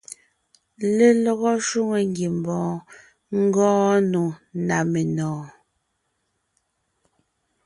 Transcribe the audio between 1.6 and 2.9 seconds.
shwòŋo ngiembɔɔn